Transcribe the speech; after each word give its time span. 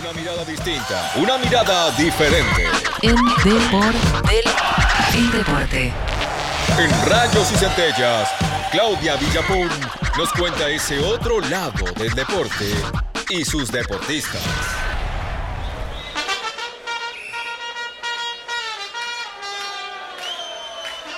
Una 0.00 0.12
mirada 0.14 0.44
distinta, 0.46 1.12
una 1.16 1.36
mirada 1.36 1.90
diferente. 1.90 2.64
En 3.02 3.16
Depor 3.44 3.92
del 4.22 4.44
el 5.14 5.32
Deporte. 5.32 5.92
En 6.78 7.06
Rayos 7.06 7.52
y 7.52 7.56
Centellas, 7.56 8.30
Claudia 8.72 9.16
Villapun 9.16 9.68
nos 10.16 10.32
cuenta 10.32 10.70
ese 10.70 10.98
otro 11.00 11.40
lado 11.40 11.84
del 11.96 12.14
deporte 12.14 12.74
y 13.28 13.44
sus 13.44 13.70
deportistas. 13.70 14.40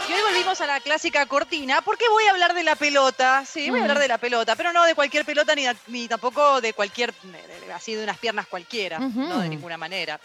Y 0.09 0.13
hoy 0.13 0.21
volvimos 0.29 0.61
a 0.61 0.67
la 0.67 0.81
clásica 0.81 1.27
cortina, 1.27 1.83
porque 1.83 2.09
voy 2.09 2.25
a 2.25 2.33
hablar 2.33 2.53
de 2.55 2.65
la 2.65 2.75
pelota, 2.75 3.45
sí, 3.47 3.71
voy 3.71 3.79
a 3.79 3.83
hablar 3.83 4.01
de 4.01 4.09
la 4.09 4.19
pelota, 4.19 4.57
pero 4.57 4.73
no 4.73 4.85
de 4.85 4.97
cualquier 4.97 5.25
pelota 5.25 5.55
ni, 5.55 5.67
ni 5.87 6.09
tampoco 6.09 6.61
de 6.61 6.73
cualquier, 6.73 7.15
así 7.73 7.95
de 7.95 8.05
unas 8.05 8.19
piernas 8.19 8.47
cualquiera, 8.47 8.99
no 8.99 9.41
de 9.41 9.49
ninguna 9.49 9.77
manera. 9.77 10.21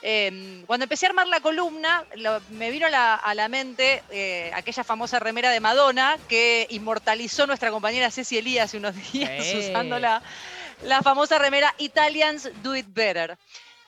Eh, 0.00 0.64
cuando 0.66 0.84
empecé 0.84 1.06
a 1.06 1.10
armar 1.10 1.26
la 1.28 1.40
columna, 1.40 2.04
lo- 2.16 2.40
me 2.50 2.70
vino 2.70 2.86
a 2.86 2.90
la, 2.90 3.14
a 3.14 3.34
la 3.34 3.48
mente 3.48 4.02
eh, 4.10 4.50
aquella 4.54 4.82
famosa 4.82 5.18
remera 5.20 5.50
de 5.50 5.60
Madonna 5.60 6.16
que 6.28 6.66
inmortalizó 6.70 7.46
nuestra 7.46 7.70
compañera 7.70 8.10
Ceci 8.10 8.38
Elías 8.38 8.64
hace 8.64 8.78
unos 8.78 8.94
días 9.12 9.30
Sí. 9.46 9.58
usándola, 9.70 10.22
la 10.84 11.02
famosa 11.02 11.38
remera 11.38 11.72
Italians 11.78 12.50
Do 12.62 12.74
It 12.74 12.86
Better. 12.88 13.36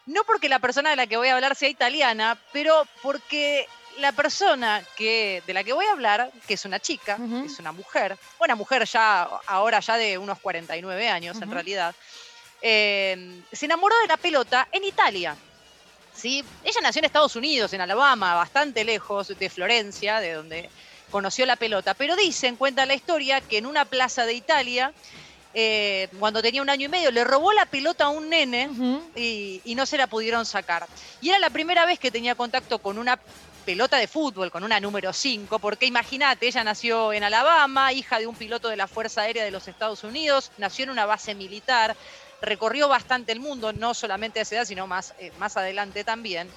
No 0.07 0.23
porque 0.25 0.49
la 0.49 0.59
persona 0.59 0.91
de 0.91 0.97
la 0.97 1.07
que 1.07 1.17
voy 1.17 1.29
a 1.29 1.35
hablar 1.35 1.57
sea 1.57 1.69
italiana, 1.69 2.39
pero 2.53 2.85
porque 3.03 3.67
la 3.99 4.13
persona 4.13 4.85
que, 4.97 5.43
de 5.47 5.55
la 5.55 5.65
que 5.65 5.73
voy 5.73 5.87
a 5.87 5.93
hablar, 5.93 6.31
que 6.47 6.55
es 6.55 6.65
una 6.65 6.79
chica, 6.79 7.17
que 7.17 7.47
es 7.47 7.59
una 7.59 7.73
mujer, 7.73 8.17
una 8.39 8.55
mujer 8.55 8.85
ya 8.85 9.23
ahora 9.47 9.81
ya 9.81 9.97
de 9.97 10.19
unos 10.19 10.39
49 10.41 11.09
años 11.09 11.37
en 11.39 11.45
Ujú. 11.45 11.55
realidad, 11.55 11.95
eh, 12.67 13.43
se 13.53 13.67
enamoró 13.67 13.95
de 14.01 14.09
la 14.09 14.17
pelota 14.17 14.67
en 14.73 14.85
Italia. 14.85 15.37
¿sí? 16.15 16.43
Ella 16.65 16.81
nació 16.83 17.01
en 17.01 17.05
Estados 17.05 17.37
Unidos, 17.37 17.75
en 17.75 17.83
Alabama, 17.83 18.35
bastante 18.35 18.85
lejos 18.85 19.29
de 19.29 19.51
Florencia, 19.51 20.19
de 20.19 20.33
donde 20.33 20.71
conoció 21.11 21.45
la 21.45 21.57
pelota. 21.57 21.93
Pero 21.93 22.17
dicen, 22.17 22.57
cuenta 22.57 22.87
la 22.87 22.95
historia, 22.95 23.43
que 23.43 23.59
en 23.59 23.67
una 23.67 23.85
plaza 23.85 24.25
de 24.25 24.33
Italia, 24.33 24.95
eh, 25.53 26.09
cuando 26.19 26.41
tenía 26.41 26.63
un 26.63 26.71
año 26.71 26.87
y 26.87 26.89
medio, 26.89 27.11
le 27.11 27.23
robó 27.23 27.53
la 27.53 27.67
pelota 27.67 28.07
a 28.07 28.09
un 28.09 28.31
nene 28.31 28.71
y, 29.15 29.61
y 29.63 29.75
no 29.75 29.85
se 29.85 29.99
la 29.99 30.07
pudieron 30.07 30.47
sacar. 30.47 30.87
Y 31.21 31.29
era 31.29 31.39
la 31.39 31.51
primera 31.51 31.85
vez 31.85 31.99
que 31.99 32.11
tenía 32.11 32.35
contacto 32.35 32.79
con 32.79 32.97
una 32.97 33.21
pelota 33.65 33.97
de 33.97 34.07
fútbol, 34.07 34.51
con 34.51 34.63
una 34.63 34.79
número 34.79 35.13
5, 35.13 35.59
porque 35.59 35.87
imagínate, 35.87 36.47
ella 36.47 36.63
nació 36.63 37.13
en 37.13 37.25
Alabama, 37.25 37.93
hija 37.93 38.19
de 38.19 38.27
un 38.27 38.35
piloto 38.35 38.69
de 38.69 38.77
la 38.77 38.87
Fuerza 38.87 39.23
Aérea 39.23 39.45
de 39.45 39.51
los 39.51 39.69
Estados 39.69 40.05
Unidos, 40.05 40.53
nació 40.59 40.85
en 40.85 40.91
una 40.91 41.07
base 41.07 41.35
militar, 41.35 41.97
recorrió 42.45 42.89
bastante 42.89 43.33
el 43.33 43.41
mundo, 43.41 43.73
no 43.73 43.95
solamente 43.95 44.39
a 44.41 44.43
esa 44.43 44.57
edad, 44.57 44.65
sino 44.65 44.87
más, 44.87 45.13
eh, 45.19 45.33
más 45.35 45.57
adelante 45.57 46.05
también. 46.05 46.55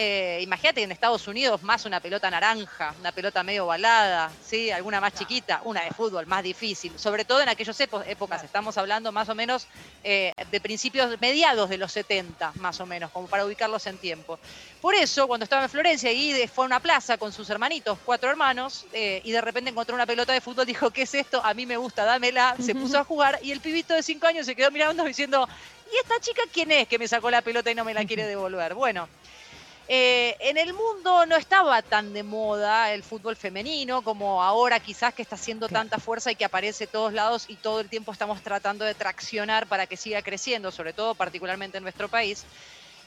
Eh, 0.00 0.38
imagínate 0.42 0.80
en 0.80 0.92
Estados 0.92 1.26
Unidos 1.26 1.64
más 1.64 1.84
una 1.84 1.98
pelota 1.98 2.30
naranja, 2.30 2.94
una 3.00 3.10
pelota 3.10 3.42
medio 3.42 3.64
ovalada, 3.64 4.30
¿sí? 4.46 4.70
alguna 4.70 5.00
más 5.00 5.12
chiquita, 5.12 5.60
una 5.64 5.82
de 5.82 5.90
fútbol 5.90 6.24
más 6.24 6.44
difícil, 6.44 6.96
sobre 6.96 7.24
todo 7.24 7.40
en 7.40 7.48
aquellas 7.48 7.80
épocas, 7.80 8.44
estamos 8.44 8.78
hablando 8.78 9.10
más 9.10 9.28
o 9.28 9.34
menos 9.34 9.66
eh, 10.04 10.32
de 10.52 10.60
principios 10.60 11.20
mediados 11.20 11.68
de 11.68 11.78
los 11.78 11.90
70, 11.90 12.52
más 12.60 12.78
o 12.78 12.86
menos, 12.86 13.10
como 13.10 13.26
para 13.26 13.44
ubicarlos 13.44 13.88
en 13.88 13.98
tiempo. 13.98 14.38
Por 14.80 14.94
eso, 14.94 15.26
cuando 15.26 15.42
estaba 15.42 15.64
en 15.64 15.68
Florencia 15.68 16.12
y 16.12 16.46
fue 16.46 16.64
a 16.64 16.66
una 16.66 16.78
plaza 16.78 17.18
con 17.18 17.32
sus 17.32 17.50
hermanitos, 17.50 17.98
cuatro 18.04 18.30
hermanos, 18.30 18.86
eh, 18.92 19.20
y 19.24 19.32
de 19.32 19.40
repente 19.40 19.70
encontró 19.70 19.96
una 19.96 20.06
pelota 20.06 20.32
de 20.32 20.40
fútbol, 20.40 20.64
dijo, 20.64 20.92
¿qué 20.92 21.02
es 21.02 21.14
esto? 21.14 21.44
A 21.44 21.54
mí 21.54 21.66
me 21.66 21.76
gusta, 21.76 22.04
dámela. 22.04 22.54
Se 22.60 22.72
puso 22.72 23.00
a 23.00 23.04
jugar 23.04 23.40
y 23.42 23.50
el 23.50 23.58
pibito 23.58 23.94
de 23.94 24.04
cinco 24.04 24.28
años 24.28 24.46
se 24.46 24.54
quedó 24.54 24.70
mirando 24.70 25.02
diciendo, 25.02 25.48
¿y 25.92 25.96
esta 25.96 26.20
chica 26.20 26.42
quién 26.52 26.70
es 26.70 26.86
que 26.86 27.00
me 27.00 27.08
sacó 27.08 27.32
la 27.32 27.42
pelota 27.42 27.68
y 27.72 27.74
no 27.74 27.84
me 27.84 27.94
la 27.94 28.04
quiere 28.04 28.24
devolver? 28.28 28.74
Bueno. 28.74 29.08
Eh, 29.90 30.36
en 30.40 30.58
el 30.58 30.74
mundo 30.74 31.24
no 31.26 31.36
estaba 31.36 31.82
tan 31.82 32.12
de 32.12 32.22
moda 32.22 32.92
el 32.92 33.02
fútbol 33.04 33.36
femenino 33.36 34.02
como 34.02 34.42
ahora 34.42 34.80
quizás 34.80 35.14
que 35.14 35.22
está 35.22 35.36
haciendo 35.36 35.68
Claro. 35.68 35.70
tanta 35.70 35.98
fuerza 35.98 36.30
y 36.30 36.36
que 36.36 36.44
aparece 36.44 36.84
de 36.84 36.88
todos 36.88 37.12
lados 37.14 37.44
y 37.48 37.58
todo 37.58 37.80
el 37.80 37.88
tiempo 37.88 38.12
estamos 38.12 38.42
tratando 38.42 38.84
de 38.84 38.94
traccionar 38.94 39.66
para 39.68 39.86
que 39.86 39.96
siga 39.96 40.22
creciendo, 40.22 40.70
sobre 40.72 40.92
todo 40.94 41.16
particularmente 41.16 41.78
en 41.78 41.84
nuestro 41.84 42.08
país. 42.10 42.46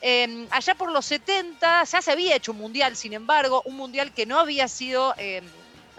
Eh, 0.02 0.47
allá 0.52 0.75
por 0.75 0.91
los 0.91 1.06
70 1.06 1.84
ya 1.84 2.02
se 2.02 2.12
había 2.12 2.36
hecho 2.36 2.52
un 2.53 2.58
mundial, 2.59 2.96
sin 2.97 3.14
embargo, 3.14 3.62
un 3.66 3.78
mundial 3.78 4.14
que 4.14 4.25
no 4.25 4.40
había 4.40 4.68
sido 4.68 5.14
eh, 5.18 5.41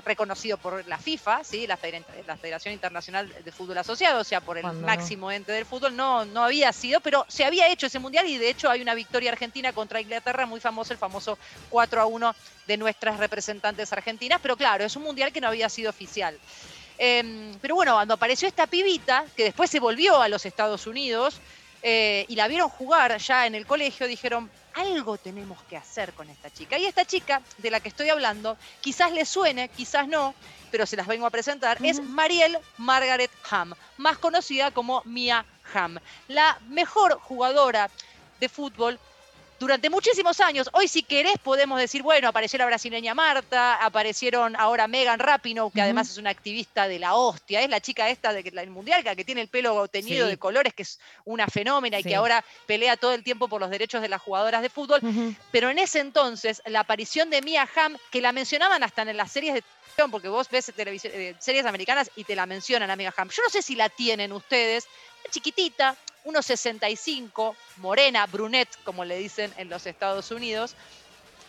reconocido 0.04 0.58
por 0.58 0.86
la 0.86 0.98
FIFA, 0.98 1.44
¿sí? 1.44 1.66
la, 1.66 1.76
Feder- 1.78 2.04
la 2.26 2.36
Federación 2.36 2.74
Internacional 2.74 3.34
de 3.42 3.52
Fútbol 3.52 3.78
Asociado, 3.78 4.20
o 4.20 4.24
sea, 4.24 4.40
por 4.40 4.58
el 4.58 4.62
Cuando 4.62 4.80
no. 4.80 4.86
máximo 4.86 5.30
ente 5.30 5.52
del 5.52 5.66
fútbol, 5.66 5.94
no, 5.94 6.24
no 6.24 6.44
había 6.44 6.72
sido, 6.72 7.00
pero 7.00 7.24
se 7.28 7.44
había 7.44 7.68
hecho 7.70 7.86
ese 7.86 7.98
mundial 7.98 8.26
y 8.26 8.38
de 8.38 8.50
hecho 8.50 8.68
hay 8.70 8.82
una 8.82 8.94
victoria 8.94 9.30
argentina 9.32 9.72
contra 9.72 10.00
Inglaterra 10.00 10.46
muy 10.46 10.60
famoso, 10.60 10.92
el 10.92 10.98
famoso 10.98 11.38
4 11.68 12.00
a 12.00 12.06
1 12.06 12.34
de 12.66 12.76
nuestras 12.76 13.18
representantes 13.18 13.92
argentinas, 13.92 14.40
pero 14.42 14.56
claro, 14.56 14.84
es 14.84 14.96
un 14.96 15.02
mundial 15.04 15.32
que 15.32 15.40
no 15.40 15.48
había 15.48 15.68
sido 15.68 15.90
oficial. 15.90 16.38
Eh, 16.98 17.52
pero 17.60 17.74
bueno, 17.74 17.94
cuando 17.94 18.14
apareció 18.14 18.46
esta 18.48 18.66
pibita, 18.66 19.24
que 19.36 19.44
después 19.44 19.70
se 19.70 19.80
volvió 19.80 20.20
a 20.20 20.28
los 20.28 20.44
Estados 20.46 20.86
Unidos, 20.86 21.40
eh, 21.82 22.24
y 22.28 22.36
la 22.36 22.46
vieron 22.48 22.68
jugar 22.68 23.18
ya 23.18 23.46
en 23.46 23.54
el 23.54 23.66
colegio, 23.66 24.06
dijeron, 24.06 24.52
algo 24.74 25.18
tenemos 25.18 25.62
que 25.64 25.76
hacer 25.76 26.12
con 26.12 26.28
esta 26.30 26.50
chica. 26.50 26.78
Y 26.78 26.86
esta 26.86 27.04
chica 27.04 27.42
de 27.58 27.70
la 27.70 27.80
que 27.80 27.88
estoy 27.88 28.08
hablando, 28.08 28.56
quizás 28.80 29.12
le 29.12 29.24
suene, 29.24 29.68
quizás 29.68 30.08
no, 30.08 30.34
pero 30.70 30.86
se 30.86 30.96
las 30.96 31.06
vengo 31.06 31.26
a 31.26 31.30
presentar, 31.30 31.78
es 31.84 32.02
Mariel 32.02 32.58
Margaret 32.78 33.30
Ham, 33.50 33.74
más 33.96 34.18
conocida 34.18 34.70
como 34.70 35.02
Mia 35.04 35.44
Ham, 35.74 35.98
la 36.28 36.58
mejor 36.68 37.18
jugadora 37.20 37.90
de 38.40 38.48
fútbol 38.48 38.98
durante 39.62 39.88
muchísimos 39.90 40.40
años. 40.40 40.68
Hoy, 40.72 40.88
si 40.88 41.04
querés, 41.04 41.34
podemos 41.40 41.78
decir, 41.78 42.02
bueno, 42.02 42.26
apareció 42.26 42.58
la 42.58 42.66
brasileña 42.66 43.14
Marta, 43.14 43.76
aparecieron 43.76 44.56
ahora 44.56 44.88
Megan 44.88 45.20
Rapinoe, 45.20 45.70
que 45.72 45.80
además 45.80 46.10
es 46.10 46.18
una 46.18 46.30
activista 46.30 46.88
de 46.88 46.98
la 46.98 47.14
hostia, 47.14 47.60
es 47.60 47.70
la 47.70 47.80
chica 47.80 48.10
esta 48.10 48.32
de 48.32 48.42
del 48.42 48.70
mundial, 48.70 49.04
la 49.04 49.14
que 49.14 49.24
tiene 49.24 49.40
el 49.40 49.46
pelo 49.46 49.86
teñido 49.86 50.26
Sí. 50.26 50.32
de 50.32 50.36
colores, 50.36 50.74
que 50.74 50.82
es 50.82 50.98
una 51.24 51.46
fenómena 51.46 52.00
y 52.00 52.02
Sí. 52.02 52.08
que 52.08 52.16
ahora 52.16 52.44
pelea 52.66 52.96
todo 52.96 53.14
el 53.14 53.22
tiempo 53.22 53.46
por 53.46 53.60
los 53.60 53.70
derechos 53.70 54.02
de 54.02 54.08
las 54.08 54.20
jugadoras 54.20 54.62
de 54.62 54.68
fútbol. 54.68 55.00
Pero 55.52 55.70
en 55.70 55.78
ese 55.78 56.00
entonces, 56.00 56.60
la 56.66 56.80
aparición 56.80 57.30
de 57.30 57.40
Mia 57.40 57.68
Hamm, 57.76 57.96
que 58.10 58.20
la 58.20 58.32
mencionaban 58.32 58.82
hasta 58.82 59.02
en 59.02 59.16
las 59.16 59.30
series 59.30 59.54
de 59.54 59.62
televisión, 59.62 60.10
porque 60.10 60.26
vos 60.28 60.50
ves 60.50 60.72
televisión, 60.74 61.12
eh, 61.14 61.36
series 61.38 61.66
americanas 61.66 62.10
y 62.16 62.24
te 62.24 62.34
la 62.34 62.46
mencionan 62.46 62.90
a 62.90 62.96
Mia 62.96 63.14
Hamm. 63.16 63.28
Yo 63.28 63.44
no 63.44 63.48
sé 63.48 63.62
si 63.62 63.76
la 63.76 63.88
tienen 63.88 64.32
ustedes, 64.32 64.88
chiquitita, 65.30 65.96
1,65, 66.24 67.58
morena, 67.74 68.26
brunette, 68.26 68.76
como 68.82 69.04
le 69.04 69.16
dicen 69.18 69.54
en 69.56 69.68
los 69.68 69.86
Estados 69.86 70.30
Unidos 70.30 70.76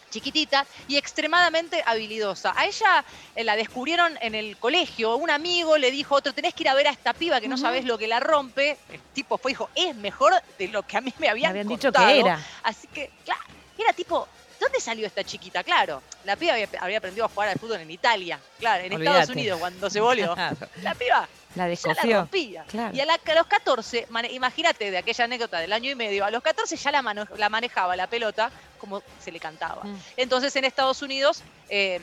chiquitita 0.10 0.68
y 0.86 0.98
extremadamente 0.98 1.82
habilidosa. 1.86 2.54
A 2.56 2.66
ella 2.66 3.04
eh, 3.34 3.44
la 3.44 3.56
descubrieron 3.56 4.18
en 4.22 4.36
el 4.36 4.60
colegio, 4.60 5.16
un 5.18 5.32
amigo 5.32 5.78
le 5.78 5.90
dijo 5.92 6.16
otro, 6.16 6.34
tenés 6.34 6.54
que 6.54 6.64
ir 6.64 6.70
a 6.70 6.76
ver 6.76 6.88
a 6.88 6.92
esta 6.92 7.16
piba 7.16 7.42
que 7.42 7.50
no 7.50 7.58
Ujú. 7.58 7.58
sabés 7.58 7.86
lo 7.86 7.98
que 7.98 8.08
la 8.08 8.20
rompe. 8.20 8.80
El 8.90 9.06
tipo 9.12 9.40
fue 9.40 9.52
dijo, 9.52 9.72
es 9.74 9.96
mejor 9.96 10.34
de 10.58 10.68
lo 10.68 10.84
que 10.84 10.98
a 10.98 11.02
mí 11.02 11.14
me 11.20 11.30
Me 11.42 11.48
habían, 11.48 11.52
habían 11.52 11.68
dicho 11.68 11.92
contado". 11.92 11.94
que 11.94 12.20
era. 12.20 12.48
Así 12.64 12.88
que, 12.90 13.14
claro, 13.24 13.42
era 13.76 13.94
tipo, 13.94 14.30
¿dónde 14.60 14.80
salió 14.80 15.08
esta 15.08 15.24
chiquita? 15.24 15.64
Claro, 15.64 16.04
la 16.22 16.38
piba 16.38 16.54
había, 16.54 16.70
había 16.80 16.98
aprendido 17.00 17.26
a 17.26 17.30
jugar 17.30 17.50
al 17.50 17.58
fútbol 17.58 17.82
en 17.82 17.90
Italia, 17.92 18.46
claro, 18.58 18.84
en 18.84 18.94
Estados. 18.94 19.30
Unidos 19.30 19.58
cuando 19.60 19.90
se 19.90 20.00
volvió. 20.00 20.40
La 20.82 20.96
piba 20.96 21.30
La 21.56 21.64
ya 21.64 21.66
la 21.66 21.68
descofió. 21.70 22.18
rompía. 22.20 22.64
Claro. 22.68 22.96
Y 22.96 23.00
a, 23.02 23.06
la- 23.06 23.20
a 23.26 23.34
los 23.36 23.48
14, 23.48 24.08
mane- 24.10 24.32
imagínate 24.32 24.90
de 24.92 24.98
aquella 24.98 25.26
anécdota 25.26 25.60
del 25.60 25.72
año 25.74 25.92
y 25.92 25.96
medio, 25.96 26.26
a 26.26 26.32
los 26.32 26.42
14 26.44 26.76
ya 26.76 26.92
la, 26.92 27.02
mano- 27.02 27.28
la 27.38 27.50
manejaba 27.50 27.96
la 27.96 28.08
pelota 28.08 28.52
como 28.80 29.02
se 29.24 29.32
le 29.32 29.40
cantaba. 29.40 29.84
Mm. 29.84 29.98
Entonces 30.18 30.56
en 30.56 30.66
Estados 30.66 31.02
Unidos 31.02 31.42
eh, 31.70 32.00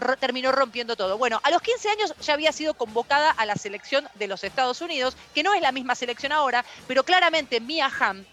ro- 0.00 0.16
terminó 0.16 0.52
rompiendo 0.52 0.96
todo. 0.96 1.18
Bueno, 1.18 1.40
a 1.42 1.50
los 1.50 1.60
15 1.62 1.88
años 1.90 2.14
ya 2.20 2.32
había 2.34 2.52
sido 2.52 2.74
convocada 2.74 3.30
a 3.30 3.46
la 3.46 3.54
selección 3.56 4.08
de 4.14 4.26
los 4.26 4.42
Estados 4.44 4.80
Unidos, 4.80 5.16
que 5.34 5.42
no 5.42 5.54
es 5.54 5.60
la 5.62 5.72
misma 5.72 5.94
selección 5.94 6.32
ahora, 6.32 6.64
pero 6.86 7.04
claramente 7.04 7.60
Mia 7.60 7.90
Hamm 8.00 8.24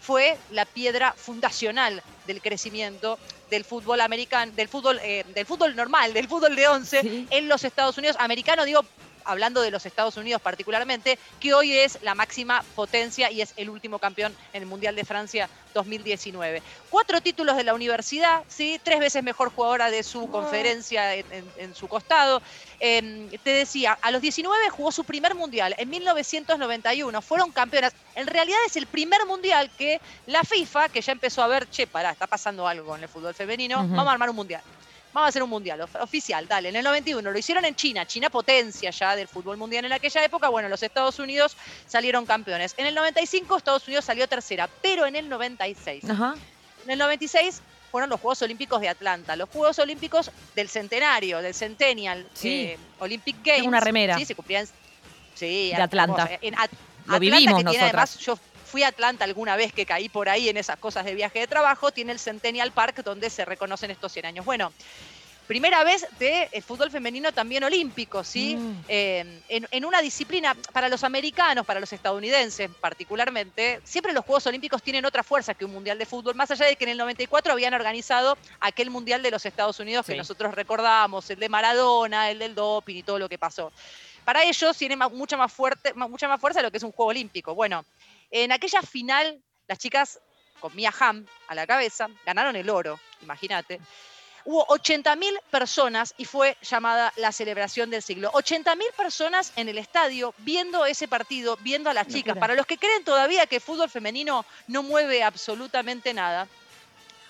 fue 0.00 0.36
la 0.50 0.64
piedra 0.66 1.12
fundacional 1.16 2.02
del 2.26 2.42
crecimiento 2.42 3.18
del 3.50 3.64
fútbol 3.64 4.00
americano, 4.00 4.50
del 4.56 4.68
fútbol, 4.68 4.98
eh, 5.02 5.24
del 5.34 5.46
fútbol 5.46 5.76
normal, 5.76 6.12
del 6.12 6.26
fútbol 6.28 6.56
de 6.56 6.66
11 6.68 7.00
Sí. 7.02 7.26
en 7.30 7.48
los 7.48 7.62
Estados 7.64 7.96
Unidos. 7.98 8.16
Americano, 8.18 8.64
digo, 8.64 8.84
hablando 9.24 9.60
de 9.62 9.70
los 9.70 9.86
Estados 9.86 10.16
Unidos 10.16 10.40
particularmente, 10.42 11.18
que 11.40 11.54
hoy 11.54 11.72
es 11.76 11.98
la 12.02 12.14
máxima 12.14 12.62
potencia 12.74 13.30
y 13.30 13.40
es 13.40 13.52
el 13.56 13.70
último 13.70 13.98
campeón 13.98 14.34
en 14.52 14.62
el 14.62 14.68
Mundial 14.68 14.94
de 14.96 15.04
Francia 15.04 15.48
2019. 15.74 16.62
Cuatro 16.90 17.20
títulos 17.20 17.56
de 17.56 17.64
la 17.64 17.74
universidad, 17.74 18.42
¿sí? 18.48 18.78
tres 18.82 19.00
veces 19.00 19.22
mejor 19.22 19.50
jugadora 19.50 19.90
de 19.90 20.02
su 20.02 20.30
conferencia 20.30 21.14
en, 21.14 21.24
en- 21.32 21.52
en 21.58 21.74
su 21.74 21.88
costado. 21.88 22.42
Eh, 22.80 23.38
te 23.42 23.50
decía, 23.50 23.98
a 24.00 24.10
los 24.10 24.20
19 24.20 24.68
jugó 24.70 24.92
su 24.92 25.04
primer 25.04 25.34
Mundial, 25.34 25.74
en 25.78 25.88
1991, 25.88 27.22
fueron 27.22 27.50
campeonas. 27.52 27.92
En 28.14 28.26
realidad 28.26 28.58
es 28.66 28.76
el 28.76 28.86
primer 28.86 29.24
Mundial 29.26 29.70
que 29.78 30.00
la 30.26 30.42
FIFA, 30.42 30.88
que 30.88 31.00
ya 31.00 31.12
empezó 31.12 31.42
a 31.42 31.46
ver, 31.46 31.68
che, 31.70 31.86
pará, 31.86 32.10
está 32.10 32.26
pasando 32.26 32.66
algo 32.68 32.86
con 32.88 33.02
el 33.02 33.08
fútbol 33.08 33.34
femenino, 33.34 33.78
vamos 33.96 34.08
a 34.08 34.12
armar 34.12 34.30
un 34.30 34.36
Mundial. 34.36 34.62
Vamos 35.12 35.26
a 35.26 35.28
hacer 35.28 35.42
un 35.42 35.50
mundial 35.50 35.80
oficial, 36.00 36.46
dale. 36.48 36.68
En 36.70 36.76
el 36.76 36.84
91 36.84 37.30
lo 37.30 37.38
hicieron 37.38 37.64
en 37.64 37.74
China, 37.74 38.06
China 38.06 38.30
potencia 38.30 38.90
ya 38.90 39.14
del 39.16 39.28
fútbol 39.28 39.56
mundial 39.56 39.84
en 39.84 39.92
aquella 39.92 40.24
época. 40.24 40.48
Bueno, 40.48 40.68
los 40.68 40.82
Estados 40.82 41.18
Unidos 41.18 41.56
salieron 41.86 42.24
campeones. 42.26 42.74
En 42.76 42.86
el 42.86 42.94
95 42.94 43.56
Estados 43.58 43.86
Unidos 43.86 44.04
salió 44.04 44.26
tercera, 44.28 44.68
pero 44.80 45.06
en 45.06 45.16
el 45.16 45.28
96. 45.28 46.08
Ajá. 46.08 46.34
En 46.84 46.90
el 46.90 46.98
96 46.98 47.60
fueron 47.90 48.08
los 48.08 48.20
Juegos 48.20 48.40
Olímpicos 48.42 48.80
de 48.80 48.88
Atlanta, 48.88 49.36
los 49.36 49.48
Juegos 49.50 49.78
Olímpicos 49.78 50.30
del 50.56 50.68
centenario, 50.68 51.42
del 51.42 51.52
Centennial, 51.54 52.26
Sí. 52.32 52.48
eh, 52.48 52.78
Olympic 52.98 53.36
Games. 53.44 53.56
Tengo 53.58 53.68
una 53.68 53.80
remera. 53.80 54.16
Sí, 54.16 54.24
se 54.24 54.34
cumplían. 54.34 54.66
Sí, 55.34 55.72
De 55.74 55.82
Atlanta. 55.82 56.28
En 56.40 56.54
At- 56.54 56.70
Lo 57.04 57.14
Atlanta, 57.16 57.18
vivimos 57.18 57.40
que 57.42 57.46
tiene 57.48 57.64
nosotras. 57.64 57.88
además, 58.16 58.18
yo 58.18 58.38
fui 58.72 58.84
a 58.84 58.88
Atlanta 58.88 59.24
alguna 59.24 59.54
vez 59.54 59.70
que 59.70 59.84
caí 59.84 60.08
por 60.08 60.30
ahí 60.30 60.48
en 60.48 60.56
esas 60.56 60.78
cosas 60.78 61.04
de 61.04 61.14
viaje 61.14 61.40
de 61.40 61.46
trabajo, 61.46 61.92
tiene 61.92 62.10
el 62.10 62.18
Centennial 62.18 62.72
Park 62.72 63.02
donde 63.04 63.28
se 63.28 63.44
reconocen 63.44 63.90
estos 63.90 64.10
100 64.12 64.24
años. 64.24 64.46
Bueno, 64.46 64.72
primera 65.46 65.84
vez 65.84 66.06
de 66.18 66.48
eh, 66.50 66.62
fútbol 66.62 66.90
femenino 66.90 67.32
también 67.32 67.64
olímpico, 67.64 68.24
¿sí? 68.24 68.56
Mm. 68.56 68.84
Eh, 68.88 69.40
en, 69.50 69.68
en 69.70 69.84
una 69.84 70.00
disciplina, 70.00 70.56
para 70.72 70.88
los 70.88 71.04
americanos, 71.04 71.66
para 71.66 71.80
los 71.80 71.92
estadounidenses 71.92 72.70
particularmente, 72.80 73.82
siempre 73.84 74.14
los 74.14 74.24
Juegos 74.24 74.46
Olímpicos 74.46 74.82
tienen 74.82 75.04
otra 75.04 75.22
fuerza 75.22 75.52
que 75.52 75.66
un 75.66 75.72
Mundial 75.74 75.98
de 75.98 76.06
Fútbol, 76.06 76.34
más 76.34 76.50
allá 76.50 76.64
de 76.64 76.76
que 76.76 76.84
en 76.84 76.92
el 76.92 76.96
94 76.96 77.52
habían 77.52 77.74
organizado 77.74 78.38
aquel 78.60 78.88
Mundial 78.88 79.22
de 79.22 79.32
los 79.32 79.44
Estados 79.44 79.78
Unidos 79.80 80.06
que 80.06 80.16
nosotros 80.16 80.54
recordamos, 80.54 81.28
el 81.28 81.38
de 81.38 81.50
Maradona, 81.50 82.30
el 82.30 82.38
del 82.38 82.54
doping 82.54 82.96
y 82.96 83.02
todo 83.02 83.18
lo 83.18 83.28
que 83.28 83.36
pasó. 83.36 83.70
Para 84.24 84.44
ellos 84.44 84.76
tiene 84.78 84.96
mucha 84.96 85.36
más, 85.36 85.52
fuerte, 85.52 85.92
mucha 85.94 86.28
más 86.28 86.40
fuerza 86.40 86.62
lo 86.62 86.70
que 86.70 86.76
es 86.76 86.82
un 86.82 86.92
Juego 86.92 87.10
Olímpico. 87.10 87.54
Bueno, 87.54 87.84
en 88.32 88.50
aquella 88.50 88.82
final, 88.82 89.42
las 89.68 89.78
chicas 89.78 90.20
con 90.58 90.74
Mia 90.74 90.92
Hamm 90.98 91.26
a 91.48 91.54
la 91.54 91.66
cabeza 91.66 92.08
ganaron 92.24 92.56
el 92.56 92.70
oro, 92.70 92.98
imagínate. 93.20 93.80
Hubo 94.44 94.66
80.000 94.66 95.40
personas 95.50 96.14
y 96.16 96.24
fue 96.24 96.56
llamada 96.62 97.12
la 97.16 97.30
celebración 97.30 97.90
del 97.90 98.02
siglo. 98.02 98.32
80.000 98.32 98.92
personas 98.96 99.52
en 99.54 99.68
el 99.68 99.78
estadio 99.78 100.34
viendo 100.38 100.84
ese 100.84 101.06
partido, 101.06 101.56
viendo 101.60 101.90
a 101.90 101.94
las 101.94 102.08
chicas. 102.08 102.36
Para 102.36 102.54
los 102.54 102.66
que 102.66 102.78
creen 102.78 103.04
todavía 103.04 103.46
que 103.46 103.56
el 103.56 103.62
fútbol 103.62 103.88
femenino 103.88 104.44
no 104.66 104.82
mueve 104.82 105.22
absolutamente 105.22 106.12
nada, 106.12 106.48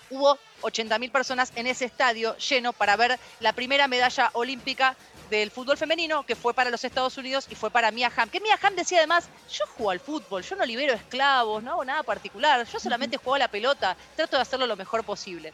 hubo 0.09 0.39
80.000 0.61 1.11
personas 1.11 1.51
en 1.55 1.67
ese 1.67 1.85
estadio 1.85 2.35
lleno 2.37 2.73
para 2.73 2.95
ver 2.95 3.19
la 3.41 3.53
primera 3.53 3.87
medalla 3.87 4.31
olímpica 4.33 4.95
del 5.37 5.51
fútbol 5.51 5.77
femenino 5.77 6.23
que 6.23 6.35
fue 6.35 6.53
para 6.53 6.69
los 6.69 6.83
Estados 6.83 7.17
Unidos 7.17 7.47
y 7.49 7.55
fue 7.55 7.71
para 7.71 7.91
Mia 7.91 8.11
Hamm. 8.15 8.29
Que 8.29 8.39
Mia 8.39 8.57
Hamm 8.61 8.75
decía 8.75 8.99
además, 8.99 9.27
yo 9.51 9.65
juego 9.75 9.91
al 9.91 9.99
fútbol, 9.99 10.43
yo 10.43 10.55
no 10.55 10.65
libero 10.65 10.93
esclavos, 10.93 11.63
no 11.63 11.71
hago 11.71 11.85
nada 11.85 12.03
particular, 12.03 12.65
yo 12.65 12.79
solamente 12.79 13.17
juego 13.17 13.35
a 13.35 13.39
la 13.39 13.47
pelota, 13.47 13.97
trato 14.15 14.37
de 14.37 14.41
hacerlo 14.41 14.67
lo 14.67 14.75
mejor 14.75 15.03
posible. 15.03 15.51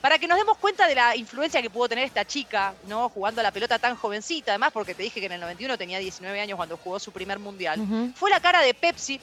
Para 0.00 0.18
que 0.18 0.28
nos 0.28 0.38
demos 0.38 0.58
cuenta 0.58 0.86
de 0.86 0.94
la 0.94 1.16
influencia 1.16 1.62
que 1.62 1.70
pudo 1.70 1.88
tener 1.88 2.04
esta 2.04 2.26
chica, 2.26 2.74
¿no? 2.86 3.08
Jugando 3.08 3.40
a 3.40 3.44
la 3.44 3.50
pelota 3.50 3.78
tan 3.78 3.96
jovencita, 3.96 4.52
además 4.52 4.70
porque 4.72 4.94
te 4.94 5.02
dije 5.02 5.18
que 5.18 5.26
en 5.26 5.32
el 5.32 5.40
91 5.40 5.78
tenía 5.78 5.98
19 5.98 6.40
años 6.40 6.56
cuando 6.56 6.76
jugó 6.76 6.98
su 6.98 7.10
primer 7.10 7.38
mundial. 7.38 8.12
Fue 8.14 8.30
la 8.30 8.38
cara 8.38 8.60
de 8.60 8.74
Pepsi, 8.74 9.20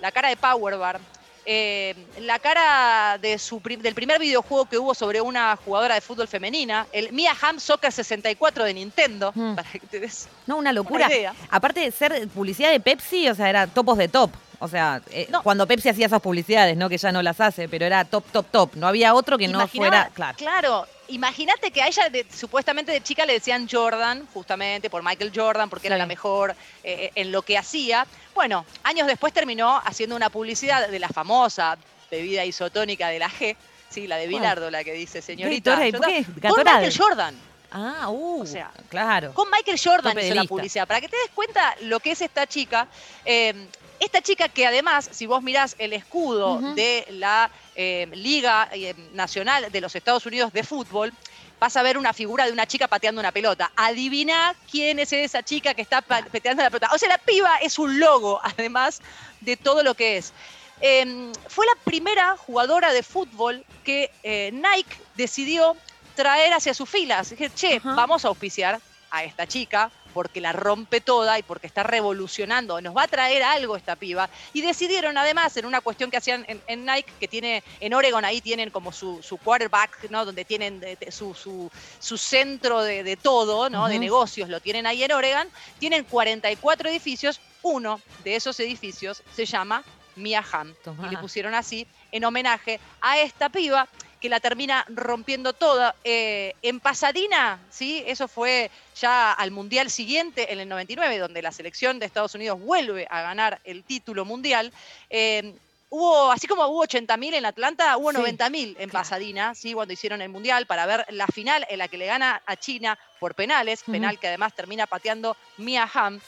la 0.00 0.10
cara 0.10 0.30
de 0.30 0.36
Powerbar, 0.36 1.00
eh, 1.44 1.94
la 2.20 2.38
cara 2.38 3.18
de 3.18 3.38
su 3.38 3.60
del 3.60 3.94
primer 3.94 4.18
videojuego 4.20 4.66
que 4.66 4.78
hubo 4.78 4.94
sobre 4.94 5.20
una 5.20 5.56
jugadora 5.56 5.94
de 5.96 6.00
fútbol 6.00 6.28
femenina, 6.28 6.86
el 6.92 7.12
Mia 7.12 7.32
Hamm 7.40 7.58
Soccer 7.58 7.90
64 7.92 8.64
de 8.64 8.74
Nintendo, 8.74 9.32
Mm. 9.34 9.54
para 9.56 9.70
que 9.70 9.80
te 9.80 10.00
des 10.00 10.28
No, 10.46 10.56
una 10.56 10.72
locura. 10.72 11.06
una 11.06 11.14
idea. 11.14 11.34
Aparte 11.50 11.80
de 11.80 11.90
ser 11.90 12.28
publicidad 12.28 12.70
de 12.70 12.80
Pepsi, 12.80 13.28
o 13.28 13.34
sea, 13.34 13.48
era 13.50 13.66
topos 13.66 13.98
de 13.98 14.08
top. 14.08 14.30
O 14.62 14.68
sea, 14.68 15.02
eh, 15.10 15.26
No. 15.28 15.42
cuando 15.42 15.66
Pepsi 15.66 15.88
hacía 15.88 16.06
esas 16.06 16.20
publicidades, 16.20 16.76
¿no? 16.76 16.88
Que 16.88 16.96
ya 16.96 17.10
no 17.10 17.20
las 17.20 17.40
hace, 17.40 17.68
pero 17.68 17.84
era 17.84 18.04
top, 18.04 18.24
top, 18.30 18.46
top. 18.50 18.74
No 18.76 18.86
había 18.86 19.12
otro 19.14 19.36
que 19.36 19.48
no 19.48 19.66
fuera. 19.66 20.10
Claro. 20.36 20.86
imagínate 21.08 21.70
que 21.72 21.82
a 21.82 21.88
ella 21.88 22.08
de- 22.08 22.24
supuestamente 22.32 22.90
de 22.92 23.02
chica 23.02 23.26
le 23.26 23.34
decían 23.34 23.68
Jordan, 23.70 24.26
justamente 24.32 24.88
por 24.88 25.02
Michael 25.02 25.32
Jordan, 25.34 25.68
porque 25.68 25.88
era 25.88 25.98
la 25.98 26.06
mejor 26.06 26.54
eh, 26.84 27.10
en 27.16 27.30
lo 27.32 27.42
que 27.42 27.58
hacía. 27.58 28.06
Bueno, 28.34 28.64
años 28.84 29.06
después 29.06 29.32
terminó 29.34 29.78
haciendo 29.84 30.16
una 30.16 30.30
publicidad 30.30 30.88
de 30.88 30.98
la 30.98 31.08
famosa 31.08 31.76
bebida 32.10 32.44
isotónica 32.44 33.08
de 33.08 33.18
la 33.18 33.28
G, 33.28 33.56
sí, 33.90 34.06
la 34.06 34.16
de. 34.16 34.26
Bilardo, 34.28 34.70
la 34.70 34.84
que 34.84 34.92
dice 34.92 35.20
señorita. 35.20 35.74
Con. 35.74 36.64
Michael 36.64 36.94
Jordan. 36.96 37.34
Ah, 37.72 38.08
uh, 38.10 38.42
O 38.42 38.46
sea, 38.46 38.70
claro. 38.88 39.32
Con 39.34 39.48
Michael 39.50 39.80
Jordan 39.82 40.16
hizo 40.18 40.34
la 40.34 40.44
publicidad. 40.44 40.86
Para 40.86 41.00
que 41.00 41.08
te 41.08 41.16
des 41.16 41.30
cuenta 41.34 41.74
lo 41.82 42.00
que 42.00 42.12
es 42.12 42.20
esta 42.22 42.46
chica. 42.46 42.86
eh, 43.24 43.66
esta 44.04 44.20
chica 44.20 44.48
que 44.48 44.66
además, 44.66 45.08
si 45.12 45.26
vos 45.26 45.42
mirás 45.42 45.74
el 45.78 45.92
escudo 45.92 46.60
de 46.74 47.06
la 47.10 47.50
eh, 47.74 48.08
Liga 48.12 48.68
eh, 48.72 48.94
Nacional 49.12 49.70
de 49.70 49.80
los 49.80 49.94
Estados 49.94 50.26
Unidos 50.26 50.52
de 50.52 50.64
Fútbol, 50.64 51.12
vas 51.60 51.76
a 51.76 51.82
ver 51.82 51.96
una 51.98 52.12
figura 52.12 52.46
de 52.46 52.52
una 52.52 52.66
chica 52.66 52.88
pateando 52.88 53.20
una 53.20 53.32
pelota. 53.32 53.72
Adivina 53.76 54.54
quién 54.70 54.98
es 54.98 55.12
esa 55.12 55.42
chica 55.42 55.74
que 55.74 55.82
está 55.82 56.02
pa- 56.02 56.22
pateando 56.32 56.62
la 56.62 56.70
pelota. 56.70 56.90
O 56.94 56.98
sea, 56.98 57.08
la 57.08 57.18
piba 57.18 57.56
es 57.60 57.78
un 57.78 57.98
logo, 58.00 58.40
además 58.58 59.00
de 59.40 59.56
todo 59.56 59.82
lo 59.82 59.94
que 59.94 60.16
es. 60.18 60.34
Eh, 60.80 61.32
fue 61.46 61.66
la 61.66 61.72
primera 61.84 62.36
jugadora 62.36 62.92
de 62.92 63.02
fútbol 63.02 63.66
que 63.84 64.10
eh, 64.22 64.50
Nike 64.52 64.96
decidió 65.14 65.80
traer 66.14 66.52
hacia 66.52 66.74
sus 66.74 66.90
filas. 66.90 67.30
Dije, 67.30 67.50
che, 67.50 67.80
vamos 67.84 68.24
a 68.24 68.28
auspiciar 68.28 68.82
a 69.10 69.24
esta 69.24 69.46
chica 69.46 69.92
porque 70.12 70.40
la 70.40 70.52
rompe 70.52 71.00
toda 71.00 71.38
y 71.38 71.42
porque 71.42 71.66
está 71.66 71.82
revolucionando, 71.82 72.80
nos 72.80 72.96
va 72.96 73.04
a 73.04 73.08
traer 73.08 73.42
algo 73.42 73.76
esta 73.76 73.96
piba. 73.96 74.28
Y 74.52 74.60
decidieron 74.60 75.16
además, 75.18 75.56
en 75.56 75.66
una 75.66 75.80
cuestión 75.80 76.10
que 76.10 76.16
hacían 76.18 76.44
en, 76.48 76.62
en 76.66 76.84
Nike, 76.84 77.12
que 77.18 77.28
tiene, 77.28 77.62
en 77.80 77.94
Oregon 77.94 78.24
ahí 78.24 78.40
tienen 78.40 78.70
como 78.70 78.92
su, 78.92 79.22
su 79.22 79.38
quarterback, 79.38 80.10
¿no? 80.10 80.24
Donde 80.24 80.44
tienen 80.44 80.80
de- 80.80 80.96
de- 80.96 81.10
su, 81.10 81.34
su, 81.34 81.70
su 81.98 82.18
centro 82.18 82.82
de, 82.82 83.02
de 83.02 83.16
todo, 83.16 83.68
¿no? 83.70 83.88
De 83.88 83.98
negocios, 83.98 84.48
lo 84.48 84.60
tienen 84.60 84.86
ahí 84.86 85.02
en 85.02 85.12
Oregon. 85.12 85.48
Tienen 85.78 86.04
44 86.04 86.88
edificios, 86.90 87.40
uno 87.62 88.00
de 88.24 88.36
esos 88.36 88.58
edificios 88.60 89.22
se 89.34 89.46
llama 89.46 89.82
Mia 90.16 90.44
Hamm. 90.52 90.74
Y 91.08 91.10
le 91.10 91.18
pusieron 91.18 91.54
así 91.54 91.86
en 92.10 92.24
homenaje 92.24 92.78
a 93.00 93.18
esta 93.18 93.48
piba 93.48 93.88
que 94.22 94.28
la 94.28 94.38
termina 94.38 94.86
rompiendo 94.88 95.52
toda. 95.52 95.96
Eh, 96.04 96.54
en 96.62 96.78
Pasadena, 96.78 97.58
¿sí? 97.70 98.04
Eso 98.06 98.28
fue 98.28 98.70
ya 98.98 99.32
al 99.32 99.50
Mundial 99.50 99.90
siguiente, 99.90 100.52
en 100.52 100.60
el 100.60 100.68
99, 100.68 101.18
donde 101.18 101.42
la 101.42 101.50
selección 101.50 101.98
de 101.98 102.06
Estados 102.06 102.36
Unidos 102.36 102.60
vuelve 102.60 103.08
a 103.10 103.20
ganar 103.20 103.60
el 103.64 103.82
título 103.82 104.24
mundial. 104.24 104.72
Eh, 105.10 105.52
hubo, 105.90 106.30
así 106.30 106.46
como 106.46 106.64
hubo 106.68 106.84
80.000 106.84 107.34
en 107.34 107.46
Atlanta, 107.46 107.96
hubo 107.96 108.12
Sí, 108.12 108.18
90.000 108.18 108.76
en. 108.78 108.90
Pasadena, 108.90 109.56
¿sí? 109.56 109.74
Cuando 109.74 109.92
hicieron 109.92 110.22
el 110.22 110.28
Mundial, 110.28 110.66
para 110.66 110.86
ver 110.86 111.04
la 111.08 111.26
final 111.26 111.66
en 111.68 111.78
la 111.78 111.88
que 111.88 111.98
le 111.98 112.06
gana 112.06 112.40
a 112.46 112.54
China 112.54 112.96
por 113.18 113.34
penales, 113.34 113.82
penal 113.82 114.20
que 114.20 114.28
además 114.28 114.54
termina 114.54 114.86
pateando 114.86 115.36
Mia 115.58 115.90
Hamm. 115.92 116.20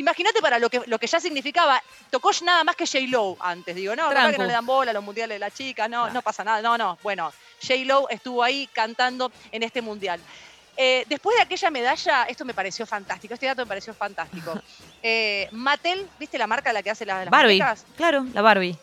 Imagínate 0.00 0.40
para 0.40 0.58
lo 0.58 0.70
que, 0.70 0.80
lo 0.86 0.98
que 0.98 1.06
ya 1.06 1.20
significaba, 1.20 1.82
tocó 2.08 2.30
nada 2.42 2.64
más 2.64 2.74
que 2.74 2.86
J-Lo 2.86 3.36
antes, 3.38 3.76
digo, 3.76 3.94
no, 3.94 4.08
capaz 4.08 4.32
que 4.32 4.38
no 4.38 4.46
le 4.46 4.52
dan 4.54 4.64
bola 4.64 4.92
a 4.92 4.94
los 4.94 5.04
mundiales 5.04 5.34
de 5.34 5.38
la 5.38 5.50
chica, 5.50 5.88
no, 5.88 6.08
no 6.08 6.22
pasa 6.22 6.42
nada, 6.42 6.62
no, 6.62 6.78
no, 6.78 6.98
bueno, 7.02 7.30
J-Lo 7.60 8.08
estuvo 8.08 8.42
ahí 8.42 8.66
cantando 8.72 9.30
en 9.52 9.62
este 9.62 9.82
mundial. 9.82 10.18
Eh, 10.74 11.04
después 11.06 11.36
de 11.36 11.42
aquella 11.42 11.68
medalla, 11.68 12.24
esto 12.24 12.46
me 12.46 12.54
pareció 12.54 12.86
fantástico, 12.86 13.34
este 13.34 13.44
dato 13.44 13.60
me 13.60 13.68
pareció 13.68 13.94
fantástico. 13.94 14.54
Eh, 15.02 15.48
Mattel, 15.52 16.06
¿viste 16.18 16.36
la 16.36 16.46
marca 16.46 16.74
la 16.74 16.82
que 16.82 16.90
hace 16.90 17.06
las, 17.06 17.24
las 17.24 17.30
Barbie. 17.30 17.58
Claro, 17.96 18.26
la 18.34 18.42
Barbie. 18.42 18.76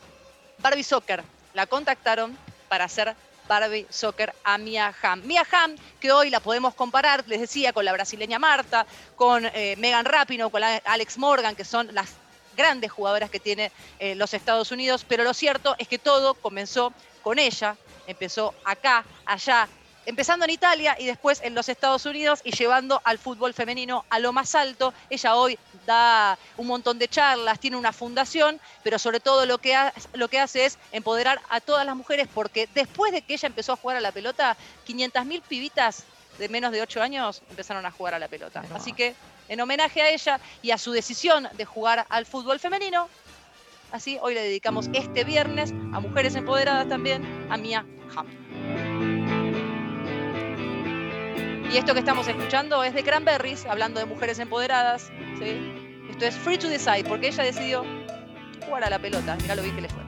Barbie 0.57 0.83
Soccer. 0.83 1.23
La 1.53 1.67
contactaron 1.67 2.35
para 2.67 2.85
hacer 2.85 3.15
Barbie 3.47 3.87
Soccer 3.89 4.33
a 4.43 4.57
Mia 4.57 4.93
Hamm. 5.01 5.25
Mia 5.25 5.45
Hamm, 5.49 5.75
que 5.99 6.11
hoy 6.11 6.29
la 6.29 6.39
podemos 6.39 6.75
comparar, 6.75 7.23
les 7.27 7.39
decía, 7.39 7.73
con 7.73 7.85
la 7.85 7.93
brasileña 7.93 8.39
Marta, 8.39 8.85
con 9.15 9.45
eh, 9.45 9.75
Megan 9.77 10.05
Rapinoe, 10.05 10.51
con 10.51 10.63
Alex 10.63 11.17
Morgan, 11.17 11.55
que 11.55 11.65
son 11.65 11.93
las 11.93 12.09
grandes 12.55 12.91
jugadoras 12.91 13.29
que 13.29 13.39
tiene 13.39 13.71
eh, 13.99 14.15
los 14.15 14.33
Estados 14.33 14.71
Unidos, 14.71 15.05
pero 15.07 15.23
lo 15.23 15.33
cierto 15.33 15.75
es 15.77 15.87
que 15.87 15.99
todo 15.99 16.33
comenzó 16.33 16.91
con 17.21 17.39
ella, 17.39 17.77
empezó 18.07 18.53
acá, 18.65 19.05
allá, 19.25 19.67
empezando 20.07 20.45
en 20.45 20.51
Italia 20.51 20.95
y 20.97 21.05
después 21.05 21.41
en 21.43 21.53
los 21.53 21.69
Estados 21.69 22.05
Unidos 22.05 22.39
y 22.43 22.51
llevando 22.55 23.01
al 23.03 23.19
fútbol 23.19 23.53
femenino 23.53 24.05
a 24.09 24.19
lo 24.19 24.31
más 24.33 24.55
alto. 24.55 24.93
Ella 25.09 25.35
hoy 25.35 25.59
da 25.85 26.37
un 26.55 26.65
montón 26.67 26.97
de 26.97 27.07
charlas, 27.07 27.59
tiene 27.59 27.75
una 27.77 27.91
fundación, 27.93 28.59
pero 28.83 28.97
sobre 28.97 29.19
todo 29.19 29.45
lo 29.45 29.57
que, 29.57 29.75
ha- 29.75 29.93
lo 30.13 30.29
que 30.29 30.39
hace 30.39 30.65
es 30.65 30.79
empoderar 30.93 31.39
a 31.49 31.59
todas 31.59 31.85
las 31.85 31.95
mujeres 31.95 32.27
porque 32.33 32.67
después 32.73 33.11
de 33.11 33.21
que 33.21 33.33
ella 33.33 33.47
empezó 33.47 33.73
a 33.73 33.75
jugar 33.75 33.97
a 33.97 34.01
la 34.01 34.11
pelota, 34.13 34.55
500.000 34.87 35.41
pibitas 35.41 36.03
de 36.39 36.47
menos 36.49 36.71
de 36.71 36.81
8 36.81 37.01
años 37.01 37.41
empezaron 37.49 37.85
a 37.85 37.91
jugar 37.91 38.13
a 38.13 38.19
la 38.19 38.27
pelota. 38.29 38.63
Así 38.73 38.93
que 38.93 39.13
en 39.49 39.59
homenaje 39.59 40.01
a 40.01 40.09
ella 40.09 40.39
y 40.61 40.71
a 40.71 40.77
su 40.77 40.91
decisión 40.93 41.49
de 41.57 41.65
jugar 41.65 42.05
al 42.09 42.25
fútbol 42.25 42.59
femenino, 42.59 43.09
así 43.91 44.17
hoy 44.21 44.35
le 44.35 44.41
dedicamos 44.43 44.87
este 44.93 45.25
viernes 45.25 45.71
a 45.93 45.99
mujeres 45.99 46.35
empoderadas 46.35 46.87
también, 46.87 47.47
a 47.51 47.57
Mia 47.57 47.85
Hamm. 48.15 48.46
Y 51.71 51.75
esto 51.77 51.93
que 51.93 51.99
estamos 51.99 52.27
escuchando 52.27 52.81
es 52.83 52.93
de 52.93 53.03
Cranberries, 53.03 53.65
hablando 53.65 53.99
de 53.99 54.05
mujeres 54.05 54.39
empoderadas. 54.39 55.11
¿sí? 55.37 56.05
Esto 56.09 56.25
es 56.25 56.35
Free 56.35 56.57
to 56.57 56.69
Decide, 56.69 57.03
porque 57.03 57.27
ella 57.27 57.43
decidió 57.43 57.83
jugar 58.65 58.85
a 58.85 58.89
la 58.89 58.99
pelota. 58.99 59.35
Mirá 59.41 59.55
lo 59.55 59.63
bien 59.63 59.75
que 59.75 59.81
le 59.81 59.89
fue. 59.89 60.06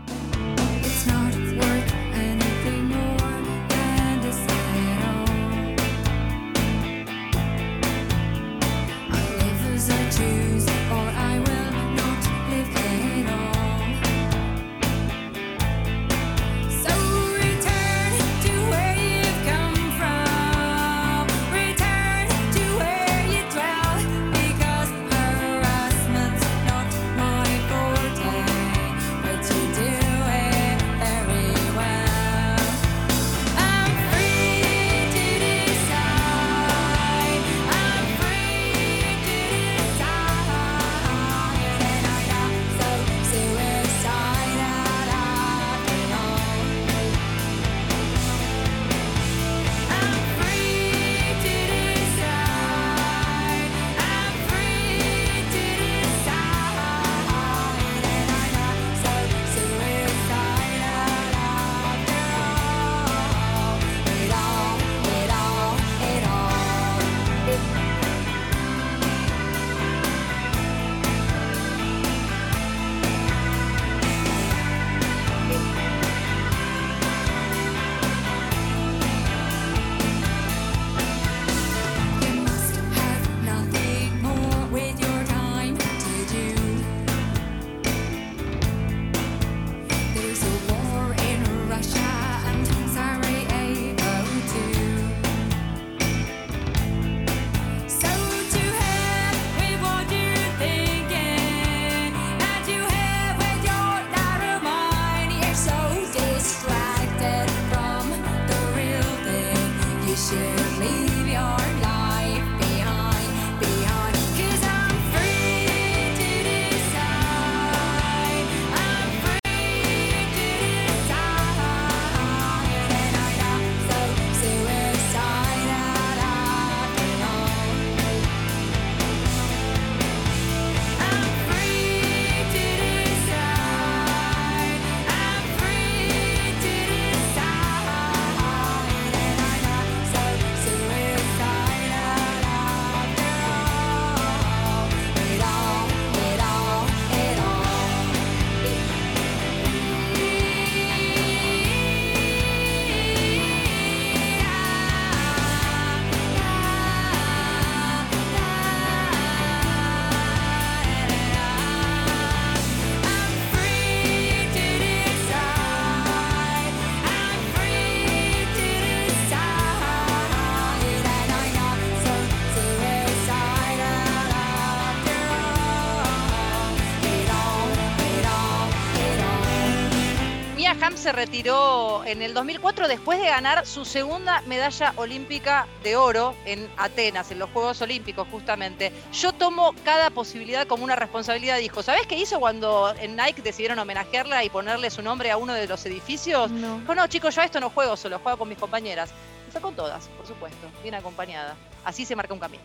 Se 181.09 181.13
retiró 181.13 182.03
en 182.05 182.21
el 182.21 182.35
2004 182.35 182.87
después 182.87 183.19
de 183.19 183.25
ganar 183.25 183.65
su 183.65 183.83
segunda 183.83 184.41
medalla 184.41 184.93
olímpica 184.95 185.65
de 185.81 185.95
oro 185.95 186.35
en 186.45 186.69
Atenas, 186.77 187.31
en 187.31 187.39
los 187.39 187.49
Juegos 187.49 187.81
Olímpicos 187.81 188.27
justamente. 188.29 188.93
Yo 189.11 189.33
tomo 189.33 189.73
cada 189.83 190.11
posibilidad 190.11 190.67
como 190.67 190.83
una 190.83 190.95
responsabilidad, 190.95 191.57
dijo. 191.57 191.81
¿Sabés 191.81 192.05
qué 192.05 192.15
hizo 192.15 192.39
cuando 192.39 192.93
en 192.99 193.15
Nike 193.15 193.41
decidieron 193.41 193.79
homenajearla 193.79 194.43
y 194.43 194.51
ponerle 194.51 194.91
su 194.91 195.01
nombre 195.01 195.31
a 195.31 195.37
uno 195.37 195.55
de 195.55 195.67
los 195.67 195.83
edificios? 195.87 196.51
No. 196.51 196.77
Dijo, 196.77 196.93
no, 196.93 197.07
chicos, 197.07 197.33
yo 197.33 197.41
a 197.41 197.45
esto 197.45 197.59
no 197.59 197.71
juego 197.71 197.97
solo, 197.97 198.19
juego 198.19 198.37
con 198.37 198.47
mis 198.47 198.59
compañeras. 198.59 199.09
Y 199.47 199.51
fue 199.51 199.61
con 199.61 199.73
todas, 199.73 200.09
por 200.09 200.27
supuesto, 200.27 200.67
bien 200.83 200.93
acompañada. 200.93 201.55
Así 201.83 202.05
se 202.05 202.15
marca 202.15 202.35
un 202.35 202.39
camino. 202.39 202.61